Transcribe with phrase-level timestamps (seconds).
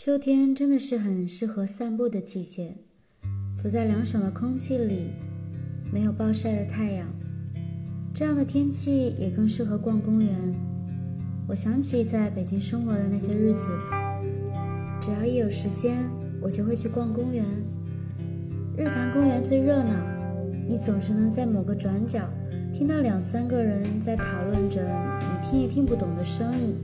[0.00, 2.72] 秋天真的是很适合散步的季节，
[3.60, 5.10] 走在凉爽的空气里，
[5.92, 7.04] 没有暴晒的太阳，
[8.14, 10.32] 这样的天气也更适合逛公园。
[11.48, 13.66] 我想起在北京生活的那些日子，
[15.00, 16.08] 只要一有时间，
[16.40, 17.44] 我就会去逛公园。
[18.76, 19.96] 日坛公园最热闹，
[20.68, 22.20] 你总是能在某个转角
[22.72, 24.80] 听到两三个人在讨论着
[25.18, 26.76] 你听也听不懂的声音。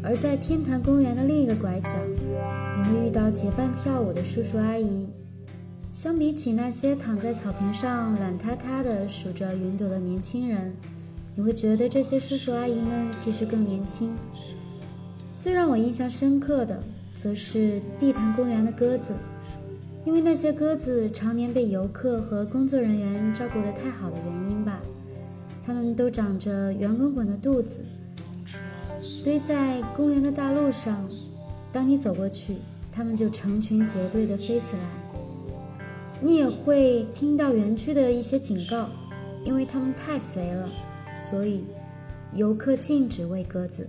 [0.00, 1.90] 而在天坛公园的另一个拐角，
[2.78, 5.08] 你会遇到结伴跳舞的叔叔阿姨。
[5.92, 10.72] 相比起那些躺在草坪上懒塌塌的数着云朵的年轻人，
[11.34, 14.14] 你会觉得这些叔叔阿姨们其实更年轻。
[15.36, 16.80] 最让我印象深刻的，
[17.16, 19.12] 则是地坛公园的鸽子，
[20.04, 24.78] 因为那些鸽子常年被游客和工作人员照顾得太好的原因吧，
[25.66, 27.84] 它们都长着圆滚滚的肚子。
[29.24, 31.08] 堆在公园的大路上，
[31.72, 32.56] 当你走过去，
[32.98, 34.82] 它们就成群结队地飞起来。
[36.20, 38.88] 你也会听到园区的一些警告，
[39.44, 40.68] 因为它们太肥了，
[41.16, 41.64] 所以
[42.32, 43.88] 游客禁止喂鸽子。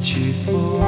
[0.00, 0.84] 起风了，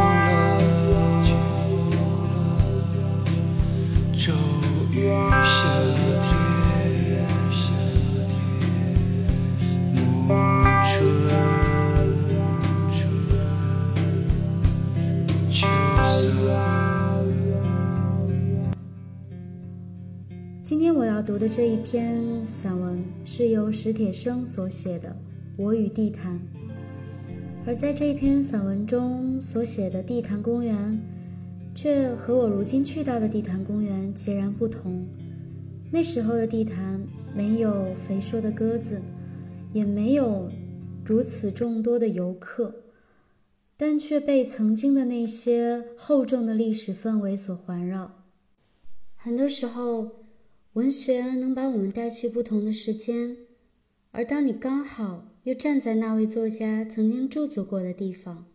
[21.26, 25.08] 读的这一篇散文是由史铁生所写的
[25.56, 26.36] 《我与地坛》，
[27.66, 31.02] 而在这一篇散文中所写的地坛公园，
[31.74, 35.04] 却和我如今去到的地坛公园截然不同。
[35.90, 37.04] 那时候的地坛
[37.34, 39.02] 没有肥硕的鸽子，
[39.72, 40.48] 也没有
[41.04, 42.72] 如此众多的游客，
[43.76, 48.12] 但却被曾经的那些厚重的历史氛围所环绕。
[49.16, 50.24] 很多时候。
[50.76, 53.38] 文学能把我们带去不同的时间，
[54.10, 58.46] 而当你刚好又站在那位作家曾经驻足过的地方，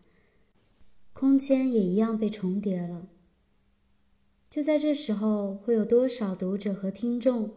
[1.14, 3.08] 空间也一样被重叠了。
[4.48, 7.56] 就在这时候，会有多少读者和听众，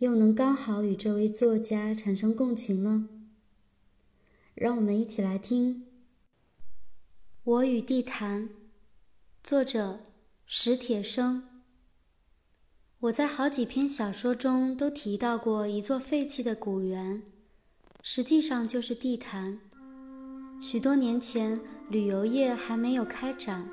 [0.00, 3.08] 又能刚好与这位作家产生共情呢？
[4.54, 5.74] 让我们一起来听
[7.44, 8.42] 《我与地坛》，
[9.42, 10.00] 作者
[10.44, 11.55] 史铁生。
[13.00, 17.22] 我在好几篇小说中都提到过一座废弃的古园，
[18.02, 19.58] 实际上就是地坛。
[20.62, 23.68] 许多年前，旅游业还没有开展，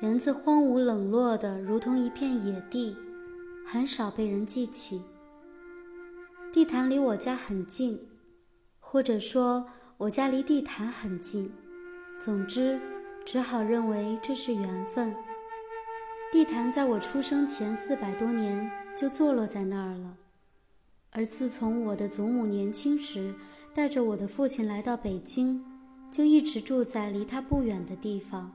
[0.00, 2.94] 园子荒芜冷落的如同一片野地，
[3.66, 5.00] 很少被人记起。
[6.52, 7.98] 地坛离我家很近，
[8.78, 11.50] 或者说我家离地坛很近，
[12.20, 12.78] 总之，
[13.24, 15.14] 只好认为这是缘分。
[16.32, 20.16] 地坛在我出生前四百多年就坐落在那儿了，
[21.10, 23.32] 而自从我的祖母年轻时
[23.72, 25.64] 带着我的父亲来到北京，
[26.10, 28.52] 就一直住在离他不远的地方。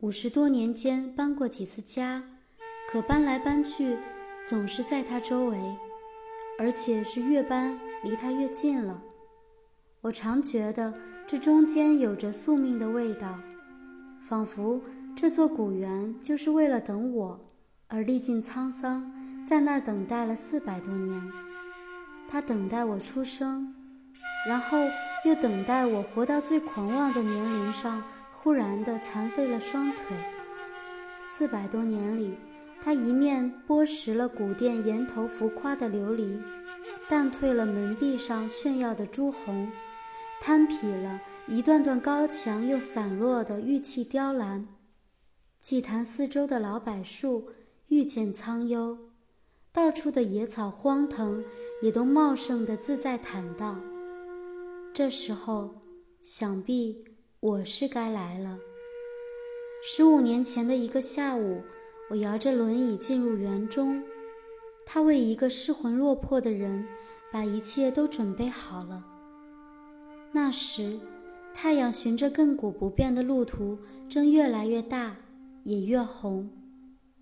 [0.00, 2.22] 五十多年间搬过几次家，
[2.88, 3.98] 可搬来搬去
[4.42, 5.58] 总是在他周围，
[6.58, 9.02] 而且是越搬离他越近了。
[10.02, 10.94] 我常觉得
[11.26, 13.38] 这中间有着宿命的味道，
[14.20, 14.80] 仿佛。
[15.14, 17.40] 这座古园就是为了等我
[17.86, 19.12] 而历尽沧桑，
[19.46, 21.32] 在那儿等待了四百多年。
[22.28, 23.74] 他等待我出生，
[24.48, 24.78] 然后
[25.24, 28.02] 又等待我活到最狂妄的年龄上，
[28.32, 30.16] 忽然的残废了双腿。
[31.20, 32.34] 四百多年里，
[32.80, 36.40] 他一面剥蚀了古殿檐头浮夸的琉璃，
[37.08, 39.70] 淡褪了门壁上炫耀的朱红，
[40.40, 44.66] 摊劈了一段段高墙又散落的玉砌雕栏。
[45.62, 47.44] 祭坛四周的老柏树
[47.86, 48.98] 愈见苍幽，
[49.72, 51.44] 到处的野草荒藤
[51.80, 53.80] 也都茂盛的自在坦荡。
[54.92, 55.76] 这时候，
[56.20, 57.04] 想必
[57.38, 58.58] 我是该来了。
[59.84, 61.62] 十五年前的一个下午，
[62.10, 64.02] 我摇着轮椅进入园中，
[64.84, 66.84] 他为一个失魂落魄的人
[67.30, 69.04] 把一切都准备好了。
[70.32, 70.98] 那时，
[71.54, 73.78] 太阳循着亘古不变的路途，
[74.08, 75.18] 正越来越大。
[75.64, 76.50] 也越红，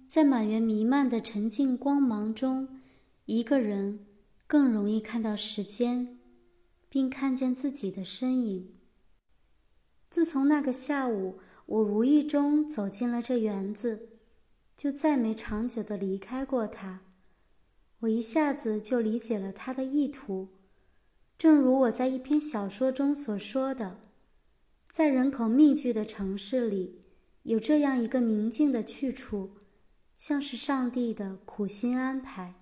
[0.08, 2.80] 在满园弥漫的沉静光芒中，
[3.26, 4.06] 一个人
[4.46, 6.18] 更容易看到时间，
[6.88, 8.74] 并看见自己的身影。
[10.08, 14.08] 自从那个下午，我无意中走进了这园子，
[14.76, 17.02] 就再没长久的离开过它。
[18.00, 20.48] 我一下子就理解了他的意图，
[21.36, 24.00] 正如我在一篇小说中所说的
[24.90, 26.98] ：“在人口密集的城市里，
[27.44, 29.56] 有这样一个宁静的去处，
[30.16, 32.54] 像是上帝的苦心安排。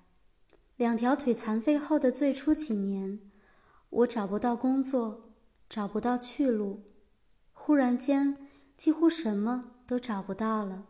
[0.77, 3.19] 两条腿残废后的最初几年，
[3.91, 5.33] 我找不到工作，
[5.69, 6.85] 找不到去路，
[7.53, 8.37] 忽然间
[8.77, 10.87] 几乎什么都找不到了。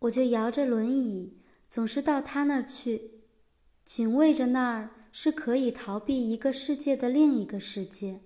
[0.00, 1.38] 我就摇着轮椅，
[1.68, 3.22] 总是到他那儿去，
[3.84, 8.20] 紧卫着那儿是可以逃避一个世界的另一个世界。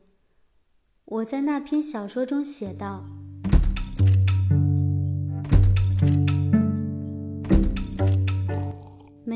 [1.05, 3.05] 我在那篇小说中写道：“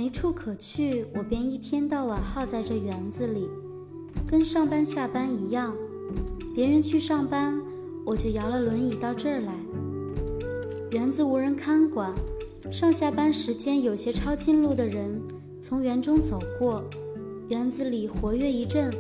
[0.05, 3.49] 没处可去，我便一天到晚耗在这园子里，
[4.27, 5.75] 跟上班下班一样。
[6.55, 7.59] 别人去上班，
[8.05, 9.55] 我就摇了轮椅到这儿来。”
[10.93, 12.13] 园子无人看管，
[12.71, 15.19] 上下班时间有些抄近路的人
[15.59, 16.85] 从园中走过，
[17.49, 18.93] 园子里活跃一阵，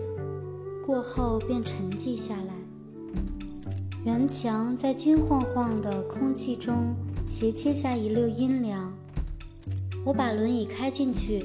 [0.86, 2.54] 过后便沉寂下来。
[4.06, 6.96] 园墙在金晃晃的空气中
[7.28, 8.90] 斜切下一溜阴凉。
[10.04, 11.44] 我把轮椅开进去，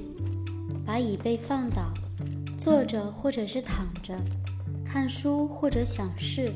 [0.86, 1.94] 把椅背放倒，
[2.58, 4.16] 坐着或者是躺着，
[4.86, 6.52] 看书或者想事，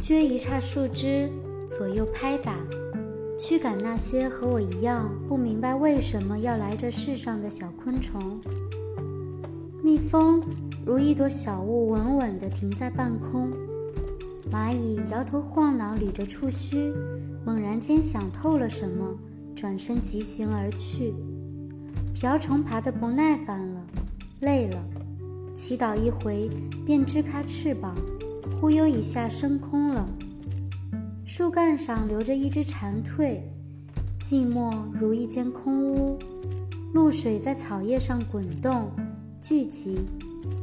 [0.00, 1.30] 撅一叉树枝。
[1.66, 2.54] 左右拍打，
[3.38, 8.38] 驱赶那些和我一样不明白为什么要来这世上的小昆虫。
[9.82, 10.40] 蜜蜂
[10.84, 13.50] 如一朵小雾，稳稳地停在半空。
[14.52, 16.92] 蚂蚁摇头晃脑，捋着触须，
[17.44, 19.18] 猛然间想透了什么，
[19.64, 21.14] 转身疾行而去。
[22.12, 23.86] 瓢虫爬得不耐烦了，
[24.40, 24.84] 累了，
[25.54, 26.50] 祈祷一回，
[26.84, 27.96] 便支开翅膀，
[28.60, 30.06] 忽悠一下升空了。
[31.24, 33.40] 树干上留着一只蝉蜕，
[34.20, 36.18] 寂寞如一间空屋。
[36.92, 38.90] 露水在草叶上滚动、
[39.40, 40.00] 聚集，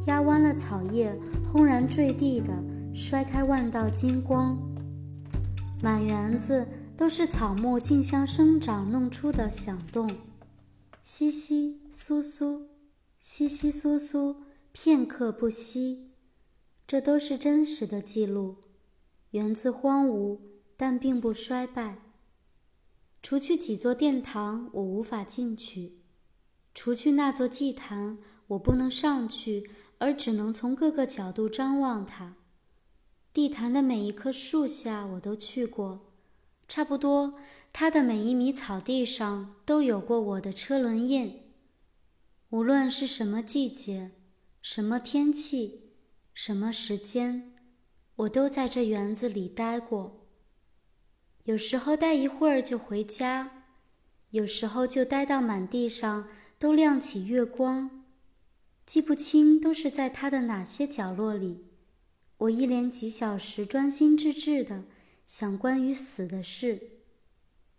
[0.06, 1.12] 压弯了草叶，
[1.44, 2.54] 轰然坠地的
[2.94, 4.56] 摔开万道金光。
[5.82, 6.68] 满园子
[7.02, 10.08] 都是草木竞相生长弄出的响动，
[11.04, 12.68] 窸窸窣窣，
[13.20, 14.36] 窸窸窣窣，
[14.72, 16.12] 片刻不息。
[16.86, 18.58] 这都是真实的记录。
[19.32, 20.42] 源自荒芜。
[20.78, 21.98] 但并不衰败。
[23.24, 26.04] 除去几座殿堂，我无法进去；
[26.76, 28.20] 除去那座祭坛，
[28.50, 32.36] 我不能上去，而只能从各个角度张望它。
[33.34, 36.11] 地坛的每一棵树下，我都去过，
[36.72, 37.34] 差不多
[37.74, 41.42] 它的每一米草地上都有过我的车轮印。
[42.52, 44.12] 无论是什么季节、
[44.62, 45.92] 什么天气、
[46.34, 47.52] 什么时间，
[48.16, 50.30] 我都在这园子里待过。
[51.44, 53.66] 有时候待一会儿就回家，
[54.30, 58.06] 有时候就待到满地上都亮起月光，
[58.86, 61.66] 记不清都是在它的哪些角落里。
[62.38, 64.86] 我一连几小时专心致志的
[65.32, 66.90] 想关于死的事，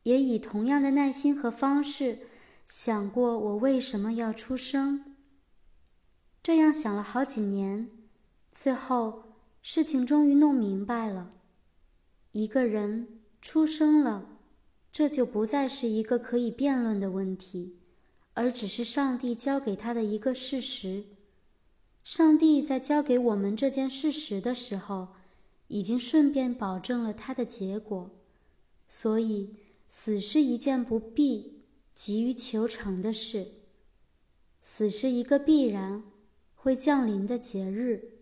[0.05, 2.21] 也以同样的耐心和方式
[2.67, 5.17] 想过我为什么要出生。
[6.43, 7.91] 这样想了好几年，
[8.51, 11.33] 最后事情终于弄明白了：
[12.31, 13.21] 一个人。
[13.43, 14.39] 出生了，
[14.91, 17.81] 这就不再是一个可以辩论的问题，
[18.33, 21.05] 而只是上帝交给他的一个事实。
[22.03, 25.09] 上帝在交给我们这件事实的时候，
[25.73, 28.11] 已经顺便保证了他的结果。
[28.87, 29.57] 所以，
[29.89, 31.63] 死是一件不必
[31.95, 33.47] 急于求成的事，
[34.61, 36.03] 死是一个必然
[36.55, 38.19] 会降临的节日。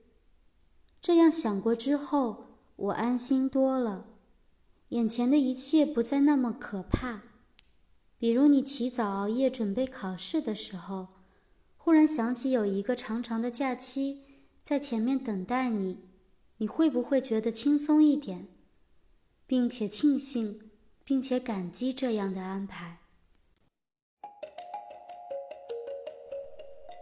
[1.01, 4.07] 这样想过之后，我安心多了。
[4.91, 7.23] 眼前的一切不再那么可怕，
[8.17, 11.09] 比如你起早熬夜准备考试的时候，
[11.77, 14.23] 忽然想起有一个长长的假期
[14.63, 15.99] 在前面等待你，
[16.61, 18.47] 你会不会觉得轻松一点，
[19.47, 20.71] 并且庆幸，
[21.03, 22.99] 并且感激这样的安排？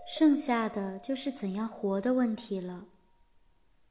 [0.07, 2.87] 剩下的就是怎样活的问题了。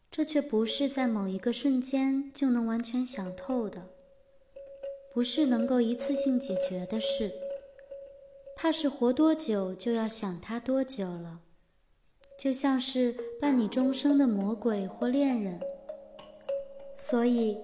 [0.09, 3.89] 这却不是在某一个瞬间就能完全想透的，
[5.13, 7.29] 不是能够一次性解决的事。
[8.55, 11.41] 怕是活多久就要想他多久了，
[12.38, 15.60] 就像是伴你终生的魔鬼或恋人。
[16.96, 17.58] 所以，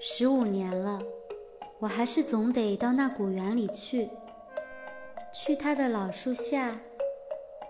[0.00, 1.00] 十五年了，
[1.78, 4.08] 我还是总得到那古园里去，
[5.32, 6.80] 去他的老树下，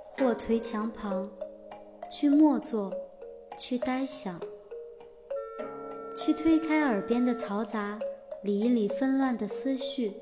[0.02, 1.30] 或颓墙旁，
[2.11, 2.92] 去默坐。
[3.59, 4.40] 去呆想，
[6.16, 8.00] 去推开耳边的嘈杂，
[8.42, 10.14] 理一理纷乱的思绪，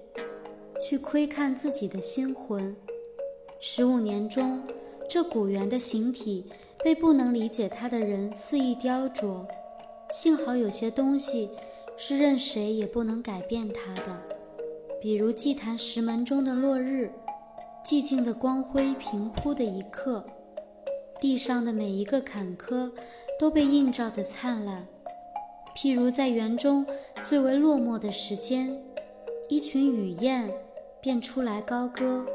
[0.81, 2.75] 去窥看自己的心魂。
[3.61, 4.61] 十五年中，
[5.09, 6.45] 这古猿的形体
[6.85, 9.47] 被不能理解它的人肆意雕琢，
[10.11, 11.49] 幸好有些东西
[11.97, 14.21] 是任谁也不能改变它的，
[15.01, 17.11] 比如祭坛石门中的落日，
[17.83, 20.23] 寂静的光辉平铺的一刻，
[21.19, 22.93] 地上的每一个坎坷
[23.41, 24.87] 都被映照的灿烂。
[25.75, 26.85] 譬如在园中
[27.23, 28.79] 最为落寞的时间，
[29.49, 30.51] 一群雨燕
[31.01, 32.27] 便出来高歌，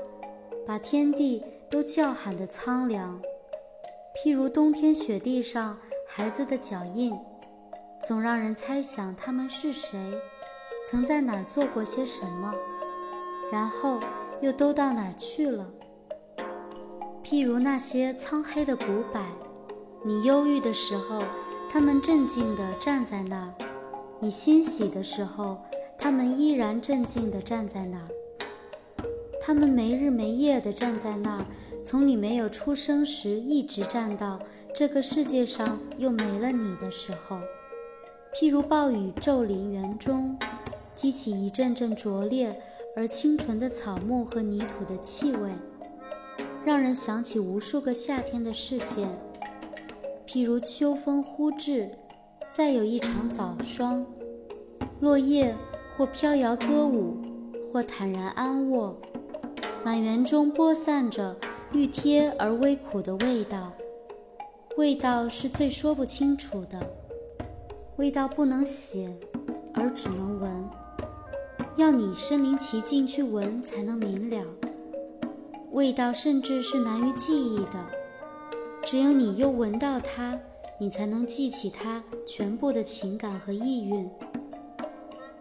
[0.65, 3.21] 把天地都叫喊的苍凉。
[4.15, 5.77] 譬如冬天雪地上
[6.07, 7.13] 孩子的脚印。
[8.05, 9.97] 总让人猜想他们是谁，
[10.89, 12.53] 曾在哪儿做过些什么，
[13.49, 13.97] 然后
[14.41, 15.71] 又都到哪儿去了。
[17.23, 19.21] 譬如那些苍黑的古柏，
[20.03, 21.23] 你忧郁的时候，
[21.71, 23.65] 他们镇静地站在那儿；
[24.19, 25.57] 你欣喜的时候，
[25.97, 28.07] 他们依然镇静地站在那儿。
[29.45, 31.45] 他们没日没夜地站在那儿，
[31.83, 34.39] 从你没有出生时一直站到
[34.73, 37.37] 这个世界上又没了你的时候。
[38.33, 40.39] 譬如暴雨骤临园中，
[40.95, 42.57] 激起一阵阵灼烈
[42.95, 45.49] 而清纯的草木和泥土的气味，
[46.63, 49.09] 让人想起无数个夏天的事件。
[50.25, 51.91] 譬如秋风忽至，
[52.49, 54.05] 再有一场早霜，
[55.01, 55.53] 落叶
[55.97, 57.17] 或飘摇歌舞，
[57.71, 58.97] 或坦然安卧，
[59.85, 61.35] 满园中播散着
[61.73, 63.69] 愈贴而微苦的味道，
[64.77, 66.79] 味道是最说不清楚的。
[67.97, 69.11] 味道不能写，
[69.73, 70.69] 而只能闻，
[71.75, 74.45] 要你身临其境去闻才能明了。
[75.73, 77.85] 味道甚至是难于记忆的，
[78.83, 80.39] 只有你又闻到它，
[80.79, 84.09] 你才能记起它全部的情感和意蕴。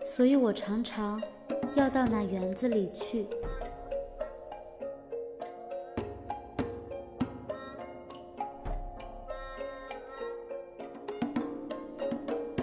[0.05, 1.23] 所以我常常
[1.77, 3.25] 要到那园子里去。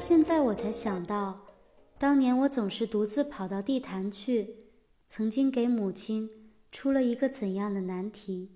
[0.10, 1.46] 现在我才想到，
[2.00, 4.56] 当年我总是独自跑到地坛去，
[5.08, 8.50] 曾经给母亲出了一个怎样的难题。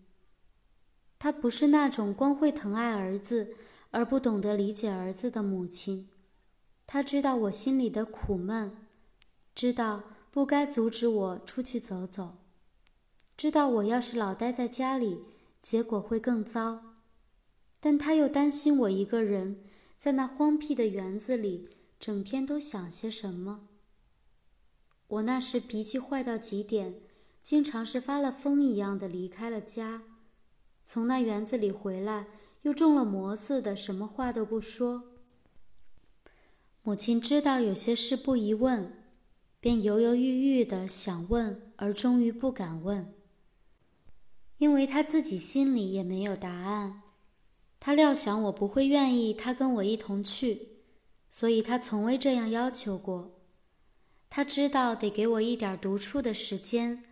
[1.19, 3.55] 她不是那种光会疼爱儿子
[3.91, 6.09] 而不懂得理解儿子的母亲，
[6.87, 8.75] 她知道我心里的苦闷，
[9.53, 12.37] 知道不该阻止我出去走走，
[13.37, 15.19] 知道我要是老待在家里，
[15.61, 16.95] 结果会更糟，
[17.79, 19.63] 但她又担心我一个人。
[20.03, 23.69] 在那荒僻的园子里，整天都想些什么？
[25.07, 26.95] 我那时脾气坏到极点，
[27.41, 30.03] 经常是发了疯一样的离开了家，
[30.83, 32.27] 从那园子里回来，
[32.63, 35.05] 又中了魔似的，什么话都不说。
[36.81, 39.05] 母亲知道有些事不宜问，
[39.61, 43.13] 便犹犹豫豫的想问，而终于不敢问，
[44.57, 47.02] 因为她自己心里也没有答案。
[47.85, 50.69] 他料想我不会愿意他跟我一同去，
[51.29, 53.41] 所以他从未这样要求过。
[54.29, 57.03] 他知道得给我一点独处的时间，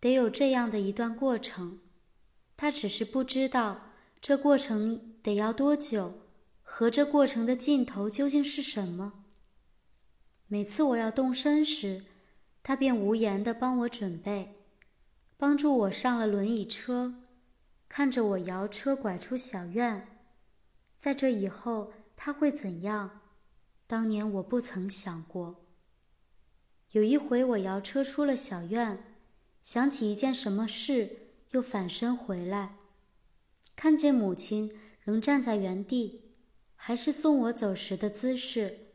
[0.00, 1.78] 得有这样的一段过程。
[2.56, 6.14] 他只是不知道这过程得要多久，
[6.64, 9.12] 和这过程的尽头究竟是什么。
[10.48, 12.02] 每次我要动身时，
[12.64, 14.56] 他便无言地帮我准备，
[15.36, 17.22] 帮助我上了轮椅车。
[17.88, 20.06] 看着我摇车拐出小院，
[20.98, 23.20] 在这以后他会怎样？
[23.86, 25.64] 当年我不曾想过。
[26.90, 29.04] 有一回我摇车出了小院，
[29.62, 32.76] 想起一件什么事，又返身回来，
[33.74, 36.32] 看见母亲仍站在原地，
[36.74, 38.92] 还是送我走时的姿势，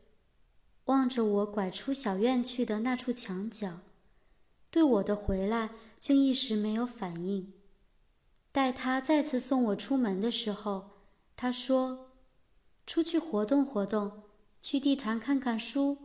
[0.86, 3.80] 望着我拐出小院去的那处墙角，
[4.70, 7.52] 对我的回来竟一时没有反应。
[8.52, 10.90] 待他再次送我出门的时候，
[11.34, 12.12] 他说
[12.86, 14.24] ：“出去活动活动，
[14.60, 15.96] 去地坛看看书，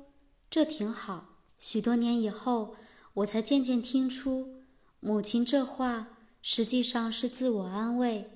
[0.50, 2.76] 这挺好。”许多年以后，
[3.16, 4.64] 我才渐渐听出，
[5.02, 8.30] 母亲这话实际上是自我安慰，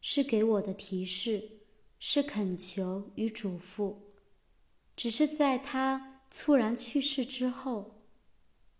[0.00, 1.60] 是给我的提示，
[2.00, 3.98] 是恳求与嘱咐。
[4.96, 8.02] 只是在他猝然去世之后，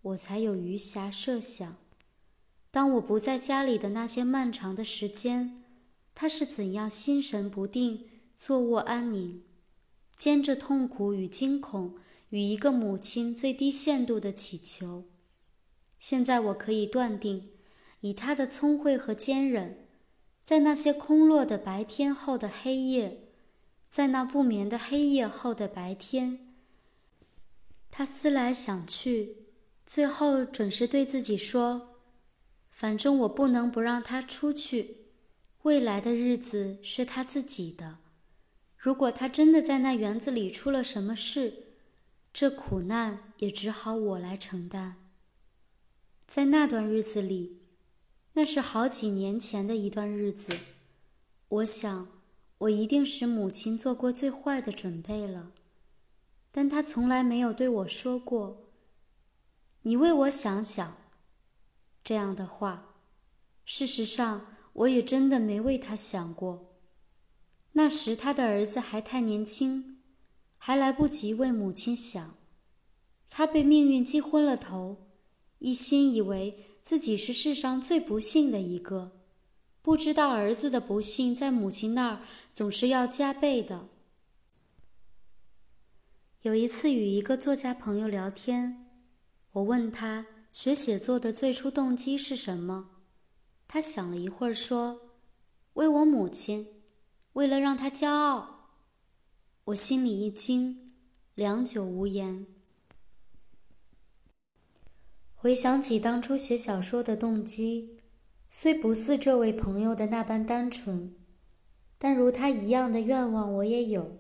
[0.01, 1.77] 我才有余暇设想。
[2.73, 5.63] 当我不在家里的那些漫长的时间，
[6.15, 9.43] 他是怎样心神不定、坐卧安宁，
[10.17, 11.97] 兼着痛苦与惊恐
[12.31, 15.05] 与一个母亲最低限度的祈求？
[15.99, 17.51] 现在我可以断定，
[18.01, 19.87] 以他的聪慧和坚韧，
[20.43, 23.29] 在那些空落的白天后的黑夜，
[23.87, 26.57] 在那不眠的黑夜后的白天，
[27.91, 29.37] 他思来想去，
[29.85, 31.92] 最后准是对自己说。
[32.83, 34.97] 反正我不能不让他出去，
[35.63, 37.99] 未来的日子是他自己的。
[38.77, 41.77] 如果他真的在那园子里出了什么事，
[42.33, 44.97] 这苦难也只好我来承担。
[46.27, 47.61] 在那段日子里，
[48.33, 50.53] 那是好几年前的一段日子，
[51.51, 52.09] 我想
[52.59, 55.53] 我一定使母亲做过最坏的准备了，
[56.51, 58.73] 但她从来没有对我说过
[59.83, 60.97] “你为我想想”
[62.03, 62.97] 这样的话。
[63.65, 66.77] 事实上，我也真的没为他想过。
[67.73, 69.91] 那时他的儿子还太年轻。
[70.65, 72.37] 还来不及为母亲想，
[73.29, 75.09] 他被命运击昏了头，
[75.59, 79.11] 一心以为自己是世上最不幸的一个，
[79.83, 82.21] 不知道儿子的不幸在母亲那儿
[82.55, 83.89] 总是要加倍的。
[86.43, 88.87] 有一次与一个作家朋友聊天，
[89.55, 92.91] 我问他学写作的最初动机是什么，
[93.67, 95.01] 他想了一会儿说
[95.75, 96.69] ：“为我母亲，
[97.33, 98.69] 为了让她骄傲。”
[99.67, 100.93] 我心里一惊，
[101.35, 102.47] 良久无言。
[105.35, 107.99] 回想起当初写小说的动机，
[108.51, 111.17] 虽不似这位朋友的那般单纯，
[111.97, 114.19] 但如他一样的愿望我也有。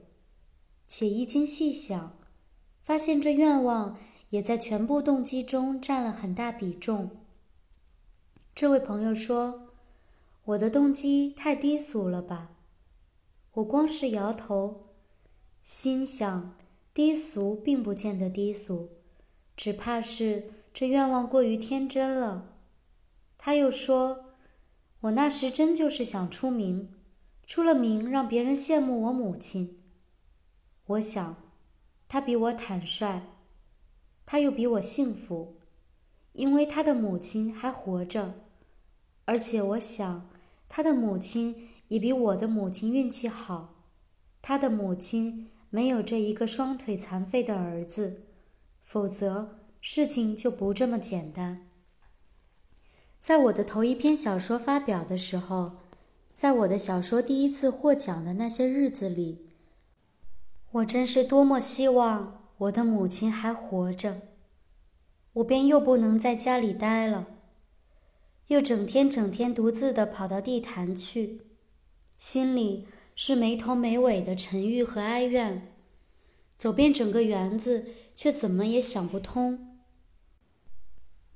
[0.86, 2.18] 且一经细想，
[2.82, 3.98] 发现这愿望
[4.32, 7.10] 也在全部动机中占了很大比重。
[8.54, 9.68] 这位朋友说
[10.44, 12.52] ：“我的动机太低俗了吧？”
[13.52, 14.86] 我光是摇头。
[15.62, 16.56] 心想，
[16.94, 18.88] 低俗并不见得低俗，
[19.54, 22.56] 只怕是这愿望过于天真了。
[23.36, 24.36] 他又说
[25.00, 26.94] ：“我那时真就是想出名，
[27.46, 29.82] 出了名让别人羡慕我母亲。”
[30.86, 31.36] 我想，
[32.08, 33.20] 他比我坦率，
[34.26, 35.56] 他又比我幸福，
[36.32, 38.34] 因为他的母亲还活着，
[39.24, 40.28] 而且我想，
[40.68, 43.74] 他的母亲也比我的母亲运气好，
[44.40, 45.48] 他的母亲。
[45.74, 48.24] 没有这一个双腿残废的儿子，
[48.82, 51.66] 否则事情就不这么简单。
[53.18, 55.78] 在我的头一篇小说发表的时候，
[56.35, 59.48] 在我的小说第一次获奖的那些日子里，
[60.72, 64.22] 我真是多么希望我的母亲还活着，
[65.33, 67.27] 我便又不能在家里待了，
[68.48, 71.42] 又整天整天独自的跑到地坛去，
[72.16, 72.87] 心里。
[73.14, 75.75] 是没头没尾的沉郁和哀怨，
[76.57, 79.79] 走遍整个园子，却怎么也想不通，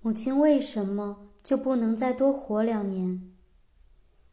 [0.00, 3.30] 母亲为什么就不能再多活两年？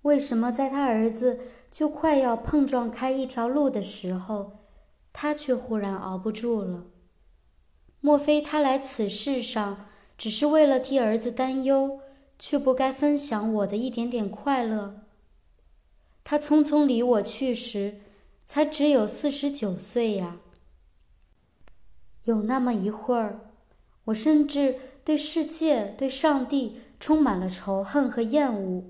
[0.03, 1.37] 为什么在他儿子
[1.69, 4.59] 就快要碰撞开一条路的时候，
[5.13, 6.87] 他却忽然熬不住了？
[8.01, 9.85] 莫非他来此世上
[10.17, 12.01] 只是为了替儿子担忧，
[12.37, 15.01] 却不该分享我的一点点快乐？
[16.25, 18.01] 他匆匆离我去时，
[18.43, 20.37] 才只有四十九岁呀。
[22.25, 23.51] 有那么一会儿，
[24.05, 28.83] 我甚至对世界、对上帝充满了仇恨和厌恶。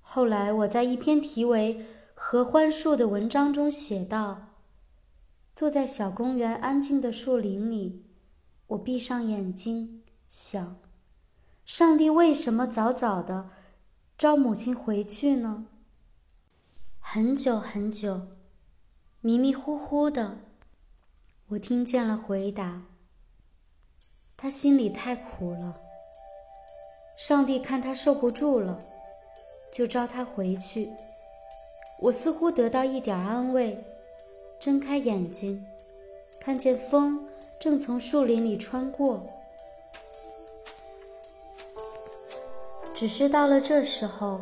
[0.00, 1.78] 后来，我在一篇题为
[2.14, 4.48] 《合欢树》的文章中写道
[5.54, 8.06] ：“坐在小公园安静的树林里，
[8.68, 10.76] 我闭上眼睛，想：
[11.64, 13.50] 上帝为什么早早的
[14.16, 15.66] 召母亲回去呢？”
[16.98, 18.28] 很久很久，
[19.20, 20.38] 迷迷糊糊的，
[21.48, 22.84] 我听见了回答。
[24.36, 25.80] 他心里太苦了。
[27.14, 28.82] 上帝看他受不住了，
[29.70, 30.88] 就召他回去。
[32.00, 33.84] 我似乎得到一点安慰，
[34.62, 35.66] 睁开眼睛，
[36.38, 37.26] 看见风
[37.58, 39.26] 正从树林里穿过。
[42.94, 44.40] 只是到了这时候，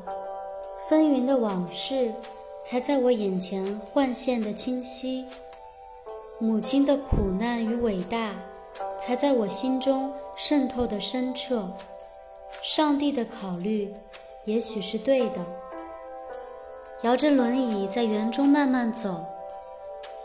[0.90, 2.12] 纷纭的往事。
[2.62, 5.24] 才在我眼前幻现的清晰，
[6.38, 8.34] 母亲的苦难与伟大，
[9.00, 11.66] 才在我心中渗透的深彻。
[12.62, 13.92] 上帝的考虑，
[14.44, 15.38] 也许是对的。
[17.02, 19.24] 摇着轮椅在园中慢慢走，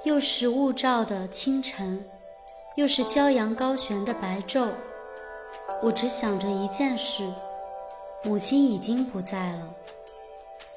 [0.05, 1.99] 又是雾罩的清晨，
[2.75, 4.67] 又是骄阳高悬的白昼，
[5.81, 7.27] 我只想着一件事：
[8.23, 9.67] 母亲已经不在了。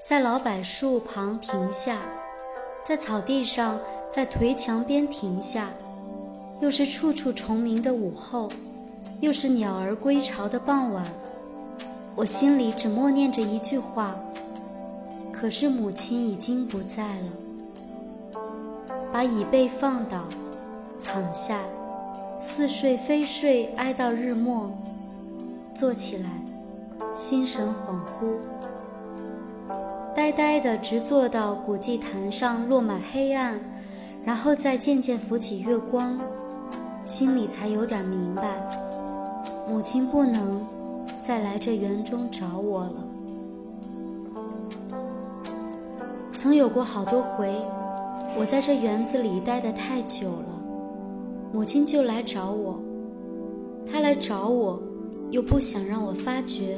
[0.03, 1.99] 在老柏树旁停下，
[2.83, 3.79] 在草地上，
[4.11, 5.69] 在颓墙边停下，
[6.63, 8.49] 又是处处虫鸣的午后，
[9.21, 11.05] 又是鸟儿归巢的傍晚。
[12.17, 14.17] 我心里只默念着一句话：
[15.31, 17.29] 可是母亲已经不在了。
[19.13, 20.25] 把椅背放倒，
[21.03, 21.59] 躺下，
[22.41, 24.71] 似睡非睡，挨到日末。
[25.75, 26.29] 坐起来，
[27.17, 28.37] 心神恍惚。
[30.15, 33.59] 呆呆的直坐到古祭坛上，落满黑暗，
[34.25, 36.19] 然后再渐渐浮起月光，
[37.05, 38.43] 心里才有点明白，
[39.69, 40.67] 母亲不能
[41.25, 42.95] 再来这园中找我了。
[46.37, 47.55] 曾有过好多回，
[48.37, 50.61] 我在这园子里待得太久了，
[51.53, 52.79] 母亲就来找我。
[53.91, 54.81] 她来找我，
[55.31, 56.77] 又不想让我发觉。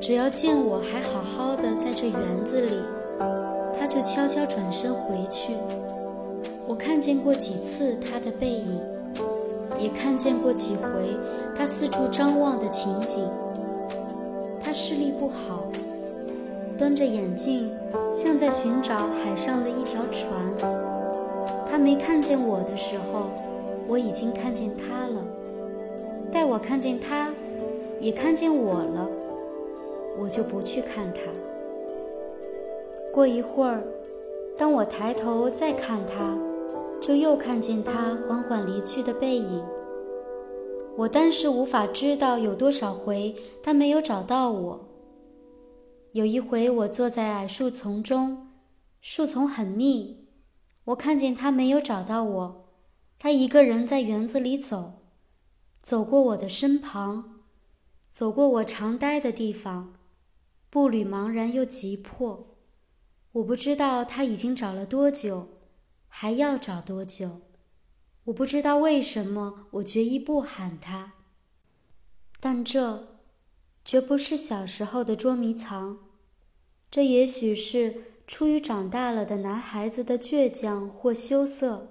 [0.00, 2.74] 只要见我还好好的在这园子里，
[3.78, 5.54] 她就悄悄转身回去。
[6.66, 8.80] 我看见过几次她的背影，
[9.78, 11.16] 也看见过几回
[11.56, 13.26] 她四处张望的情景。
[14.60, 15.64] 她视力不好。
[16.82, 17.70] 端着眼镜，
[18.12, 20.32] 像在寻找海上的一条船。
[21.64, 23.30] 他没看见我的时候，
[23.86, 25.22] 我已经看见他了。
[26.32, 27.30] 待我看见他，
[28.00, 29.08] 也看见我了，
[30.18, 31.20] 我就不去看他。
[33.12, 33.84] 过一会儿，
[34.58, 36.36] 当我抬头再看他，
[37.00, 39.62] 就又看见他缓缓离去的背影。
[40.96, 44.80] 我当时无法知道有多少回他没有找到我。
[46.12, 48.48] 有一回，我坐在矮树丛中，
[49.00, 50.28] 树丛很密，
[50.84, 52.68] 我看见他没有找到我，
[53.18, 55.04] 他一个人在园子里走，
[55.80, 57.40] 走过我的身旁，
[58.10, 59.94] 走过我常待的地方，
[60.68, 62.58] 步履茫然又急迫。
[63.32, 65.48] 我不知道他已经找了多久，
[66.08, 67.40] 还要找多久，
[68.24, 71.14] 我不知道为什么我决意不喊他，
[72.38, 73.12] 但这。
[73.84, 75.98] 绝不是小时候的捉迷藏，
[76.92, 81.88] 这也许是出于长大了的男孩子的倔强或羞涩，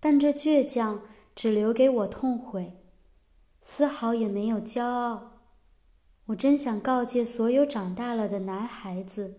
[0.00, 1.02] 但这倔强
[1.34, 2.78] 只留给我痛悔，
[3.60, 5.42] 丝毫也没有骄傲。
[6.28, 9.34] 我真想告诫所有长大了的男孩子，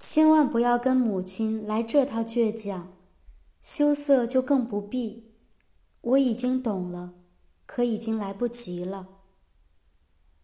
[0.00, 2.94] 千万不要跟母亲来这套倔强，
[3.60, 5.34] 羞涩就更不必。
[6.00, 7.12] 我已经懂了，
[7.66, 9.06] 可已经来不及了。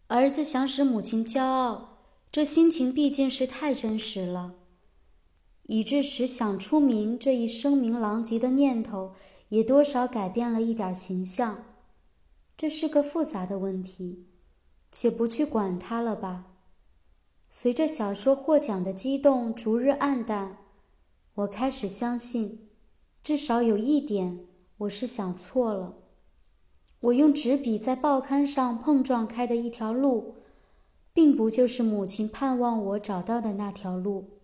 [0.05, 1.94] 儿子想使母亲骄傲，
[2.35, 4.55] 这心情毕竟是太真实了，
[5.67, 9.13] 以致使想出名这一声名狼藉的念头，
[9.47, 11.63] 也多少改变了一点形象。
[12.57, 14.25] 这是个复杂的问题，
[14.91, 16.47] 且不去管它了吧。
[17.47, 20.57] 随着小说获奖的激动逐日暗淡，
[21.35, 22.67] 我开始相信，
[23.23, 24.45] 至少有一点，
[24.79, 25.99] 我是想错了。
[26.99, 30.35] 我用纸笔在报刊上碰撞开的一条路，
[31.15, 34.41] 并不就是母亲盼望我找到的那条路。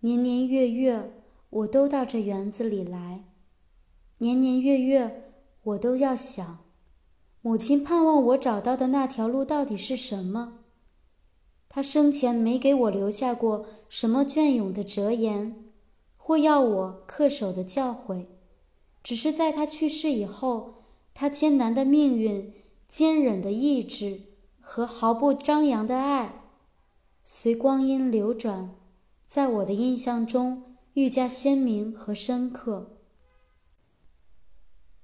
[0.00, 1.14] 年年月月，
[1.48, 3.24] 我都到这园子里来；
[4.18, 6.58] 年年月月，我都要想，
[7.40, 10.58] 母亲盼望我找到的那条路到底是什么。
[11.70, 15.64] 她生前没给我留下过什么隽永的哲言，
[16.18, 18.26] 或要我恪守的教诲，
[19.02, 20.74] 只是在她去世以后。
[21.18, 22.52] 他艰难的命运、
[22.86, 24.20] 坚忍的意志
[24.68, 26.42] 和毫不张扬的爱，
[27.22, 28.74] 随光阴流转，
[29.24, 32.98] 在我的印象中愈加鲜明和深刻。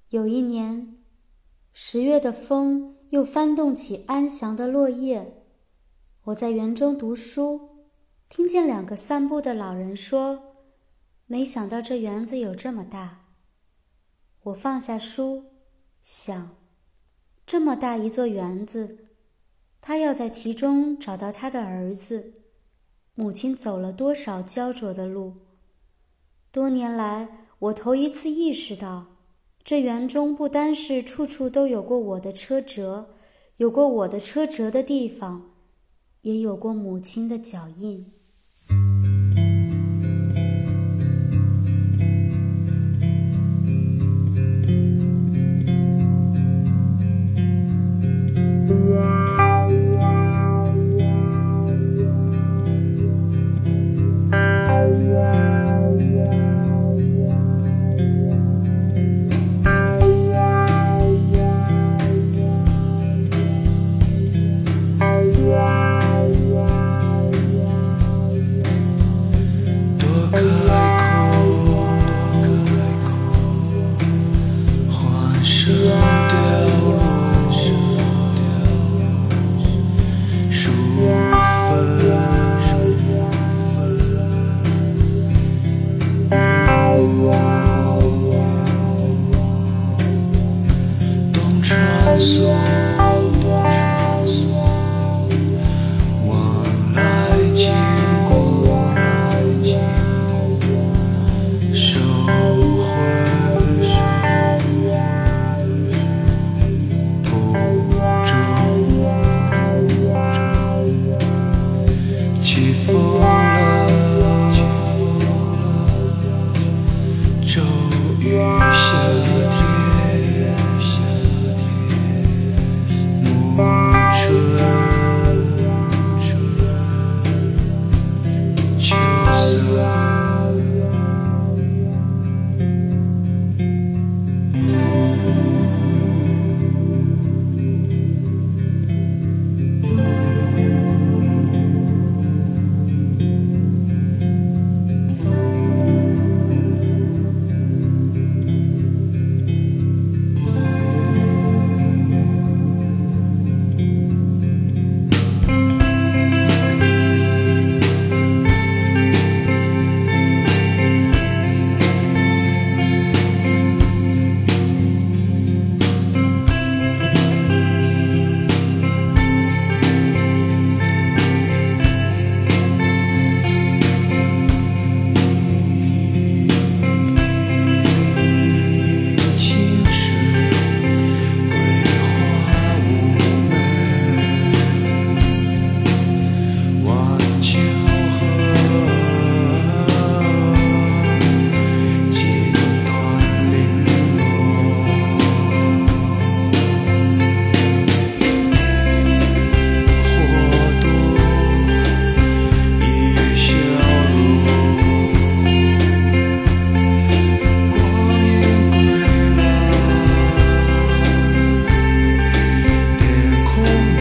[0.09, 0.97] 有一年，
[1.71, 5.45] 十月的风又翻动起安详的落叶，
[6.25, 7.87] 我在园中读书，
[8.27, 10.57] 听见两个散步的老人说
[11.25, 13.27] ：“没想到这园子有这么大。”
[14.43, 15.45] 我放下书。
[16.01, 16.57] 想，
[17.45, 19.05] 这么大一座园子，
[19.85, 22.35] 他要在其中找到他的儿子。
[23.15, 25.33] 母亲走了多少焦灼的路？
[26.53, 29.17] 多年来，我头一次意识到，
[29.61, 33.09] 这园中不单是处处都有过我的车辙，
[33.57, 35.51] 有过我的车辙的地方，
[36.21, 38.12] 也有过母亲的脚印。